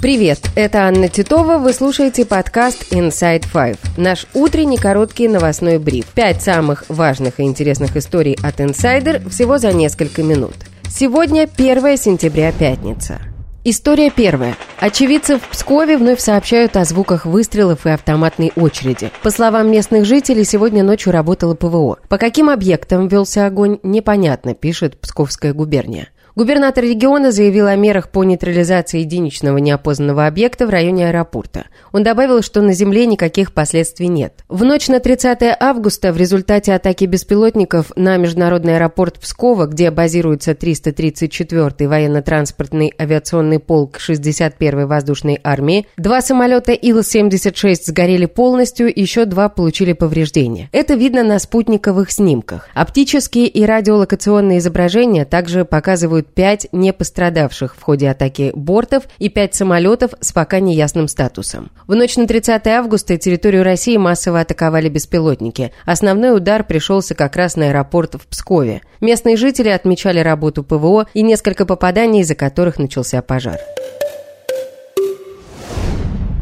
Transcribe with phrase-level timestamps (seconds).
[0.00, 6.06] Привет, это Анна Титова, вы слушаете подкаст Inside Five, наш утренний короткий новостной бриф.
[6.06, 10.54] Пять самых важных и интересных историй от Insider всего за несколько минут.
[10.88, 13.20] Сегодня 1 сентября, пятница.
[13.62, 14.56] История первая.
[14.78, 19.10] Очевидцы в Пскове вновь сообщают о звуках выстрелов и автоматной очереди.
[19.22, 21.98] По словам местных жителей, сегодня ночью работало ПВО.
[22.08, 26.08] По каким объектам велся огонь, непонятно, пишет Псковская губерния.
[26.36, 31.66] Губернатор региона заявил о мерах по нейтрализации единичного неопознанного объекта в районе аэропорта.
[31.92, 34.44] Он добавил, что на земле никаких последствий нет.
[34.48, 40.52] В ночь на 30 августа в результате атаки беспилотников на международный аэропорт Пскова, где базируется
[40.52, 49.94] 334-й военно-транспортный авиационный полк 61-й воздушной армии, два самолета Ил-76 сгорели полностью, еще два получили
[49.94, 50.68] повреждения.
[50.70, 52.68] Это видно на спутниковых снимках.
[52.74, 59.28] Оптические и радиолокационные изображения также показывают фиксируют пять не пострадавших в ходе атаки бортов и
[59.28, 61.70] пять самолетов с пока неясным статусом.
[61.86, 65.72] В ночь на 30 августа территорию России массово атаковали беспилотники.
[65.84, 68.82] Основной удар пришелся как раз на аэропорт в Пскове.
[69.00, 73.58] Местные жители отмечали работу ПВО и несколько попаданий, из-за которых начался пожар.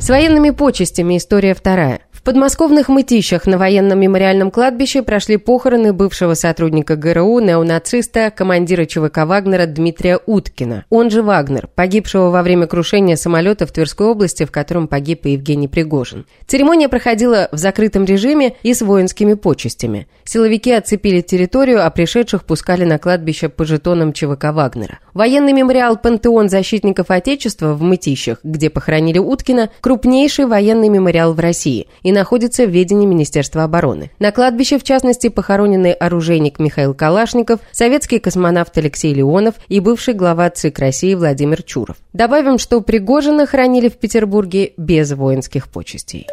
[0.01, 6.95] С военными почестями история вторая подмосковных мытищах на военном мемориальном кладбище прошли похороны бывшего сотрудника
[6.95, 13.67] ГРУ, неонациста, командира ЧВК Вагнера Дмитрия Уткина, он же Вагнер, погибшего во время крушения самолета
[13.67, 16.27] в Тверской области, в котором погиб и Евгений Пригожин.
[16.47, 20.07] Церемония проходила в закрытом режиме и с воинскими почестями.
[20.25, 24.98] Силовики оцепили территорию, а пришедших пускали на кладбище по жетонам ЧВК Вагнера.
[25.19, 31.88] Военный мемориал «Пантеон защитников Отечества» в Мытищах, где похоронили Уткина, крупнейший военный мемориал в России
[32.05, 34.12] и находится в ведении Министерства обороны.
[34.20, 40.50] На кладбище, в частности, похоронены оружейник Михаил Калашников, советский космонавт Алексей Леонов и бывший глава
[40.50, 41.96] ЦИК России Владимир Чуров.
[42.12, 46.28] Добавим, что Пригожина хранили в Петербурге без воинских почестей.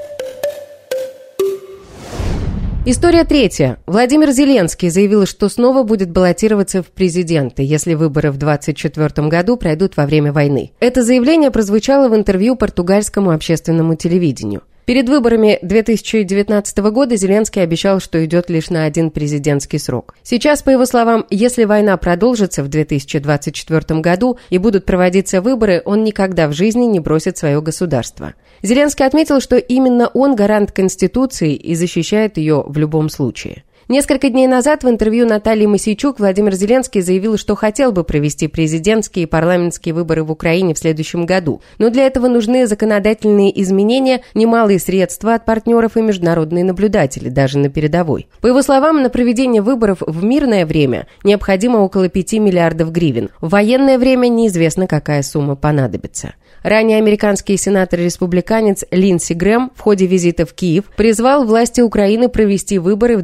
[2.88, 3.80] История третья.
[3.88, 9.98] Владимир Зеленский заявил, что снова будет баллотироваться в президенты, если выборы в 2024 году пройдут
[9.98, 10.72] во время войны.
[10.80, 14.62] Это заявление прозвучало в интервью португальскому общественному телевидению.
[14.86, 20.14] Перед выборами 2019 года Зеленский обещал, что идет лишь на один президентский срок.
[20.22, 26.04] Сейчас, по его словам, если война продолжится в 2024 году и будут проводиться выборы, он
[26.04, 28.36] никогда в жизни не бросит свое государство.
[28.66, 33.64] Зеленский отметил, что именно он гарант Конституции и защищает ее в любом случае.
[33.88, 39.24] Несколько дней назад в интервью Натальи Масейчук Владимир Зеленский заявил, что хотел бы провести президентские
[39.24, 41.62] и парламентские выборы в Украине в следующем году.
[41.78, 47.70] Но для этого нужны законодательные изменения, немалые средства от партнеров и международные наблюдатели, даже на
[47.70, 48.28] передовой.
[48.42, 53.30] По его словам, на проведение выборов в мирное время необходимо около 5 миллиардов гривен.
[53.40, 56.34] В военное время неизвестно, какая сумма понадобится.
[56.66, 63.18] Ранее американский сенатор-республиканец Линдси Грэм в ходе визита в Киев призвал власти Украины провести выборы
[63.18, 63.22] в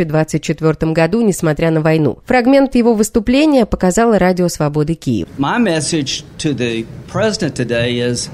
[0.00, 2.18] 2024 году, несмотря на войну.
[2.24, 5.28] Фрагмент его выступления показало Радио Свободы Киев.
[5.38, 8.30] My message to the president today is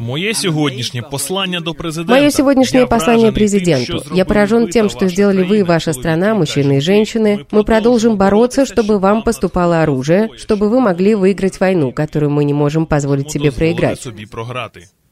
[0.00, 2.20] Моє сьогоднішнє послання до президента.
[2.20, 4.02] Мое сегодняшнее послание президенту.
[4.14, 7.46] Я поражен тем, что сделали вы и ваша страна, мужчины и женщины.
[7.50, 12.54] Мы продолжим бороться, чтобы вам поступало оружие, чтобы вы могли выиграть войну, которую мы не
[12.54, 14.06] можем позволить себе проиграть.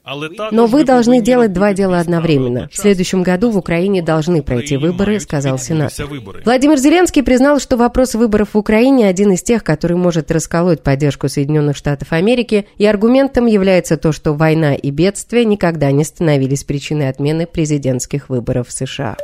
[0.04, 2.70] Но вы должны делать два дела одновременно.
[2.72, 6.08] В следующем году в Украине должны пройти выборы, сказал сенатор.
[6.44, 11.30] Владимир Зеленский признал, что вопрос выборов в Украине один из тех, который может расколоть поддержку
[11.30, 17.10] Соединенных Штатов Америки, и аргументом является то, что война и бедствия никогда не становились причиной
[17.10, 19.18] отмены президентских выборов в США.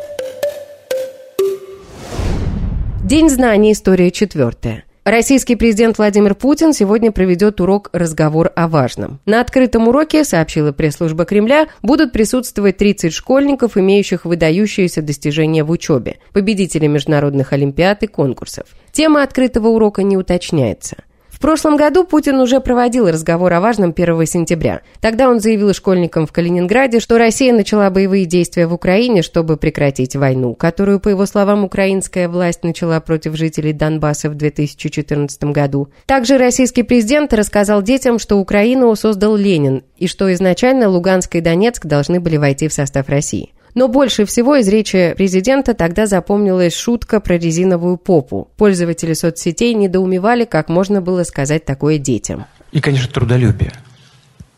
[3.03, 3.71] День знаний.
[3.71, 4.83] История четвертая.
[5.09, 9.21] Российский президент Владимир Путин сегодня проведет урок «Разговор о важном».
[9.25, 16.17] На открытом уроке, сообщила пресс-служба Кремля, будут присутствовать 30 школьников, имеющих выдающиеся достижения в учебе,
[16.33, 18.65] победители международных олимпиад и конкурсов.
[18.91, 20.97] Тема открытого урока не уточняется.
[21.37, 24.81] В прошлом году Путин уже проводил разговор о важном 1 сентября.
[25.01, 30.15] Тогда он заявил школьникам в Калининграде, что Россия начала боевые действия в Украине, чтобы прекратить
[30.15, 35.89] войну, которую, по его словам, украинская власть начала против жителей Донбасса в 2014 году.
[36.07, 41.85] Также российский президент рассказал детям, что Украину создал Ленин и что изначально Луганск и Донецк
[41.85, 43.53] должны были войти в состав России.
[43.77, 48.47] Но больше всего из речи президента тогда запомнилась шутка про резиновую попу.
[48.57, 52.47] Пользователи соцсетей недоумевали, как можно было сказать такое детям.
[52.71, 53.71] И, конечно, трудолюбие.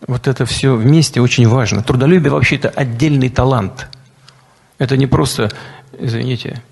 [0.07, 1.83] Вот это все вместе очень важно.
[1.83, 3.89] Трудолюбие вообще это отдельный талант.
[4.77, 5.51] Это не просто,
[5.99, 6.63] извините,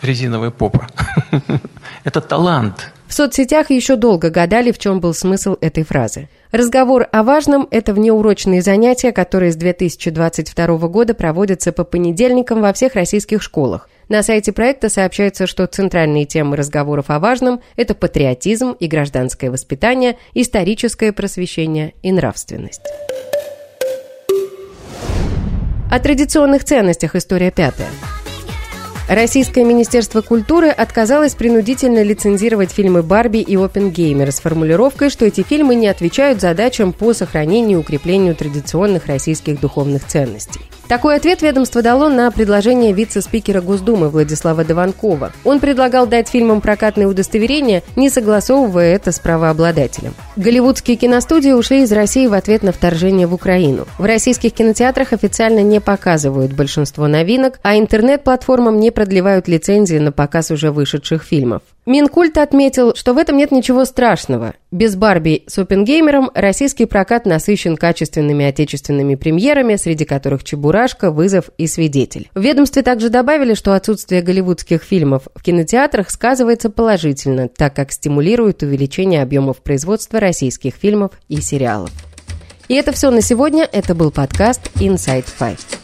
[0.00, 0.88] резиновая попа.
[2.04, 2.94] Это талант.
[3.08, 6.30] В соцсетях еще долго гадали, в чем был смысл этой фразы.
[6.50, 12.94] Разговор о важном– это внеурочные занятия, которые с 2022 года проводятся по понедельникам во всех
[12.94, 13.90] российских школах.
[14.08, 20.16] На сайте проекта сообщается, что центральные темы разговоров о важном– это патриотизм и гражданское воспитание,
[20.32, 22.80] историческое просвещение и нравственность.
[25.90, 27.88] О традиционных ценностях история пятая.
[29.08, 35.76] Российское Министерство культуры отказалось принудительно лицензировать фильмы «Барби» и «Опенгеймер» с формулировкой, что эти фильмы
[35.76, 40.60] не отвечают задачам по сохранению и укреплению традиционных российских духовных ценностей.
[40.88, 45.32] Такой ответ ведомство дало на предложение вице-спикера Госдумы Владислава Дованкова.
[45.44, 50.14] Он предлагал дать фильмам прокатное удостоверение, не согласовывая это с правообладателем.
[50.36, 53.86] Голливудские киностудии ушли из России в ответ на вторжение в Украину.
[53.98, 60.50] В российских кинотеатрах официально не показывают большинство новинок, а интернет-платформам не продлевают лицензии на показ
[60.50, 61.60] уже вышедших фильмов.
[61.88, 64.52] Минкульт отметил, что в этом нет ничего страшного.
[64.70, 71.66] Без Барби с Опенгеймером российский прокат насыщен качественными отечественными премьерами, среди которых «Чебурашка», «Вызов» и
[71.66, 72.28] «Свидетель».
[72.34, 78.62] В ведомстве также добавили, что отсутствие голливудских фильмов в кинотеатрах сказывается положительно, так как стимулирует
[78.62, 81.90] увеличение объемов производства российских фильмов и сериалов.
[82.68, 83.66] И это все на сегодня.
[83.72, 85.77] Это был подкаст Inside Five.